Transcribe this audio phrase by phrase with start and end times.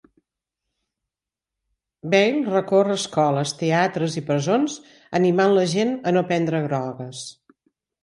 [2.15, 4.81] Bell recorre escoles, teatres i presons,
[5.23, 7.27] animant la gent a no prendre drogues.